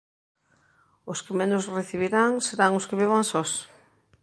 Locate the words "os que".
1.11-1.33, 2.79-2.99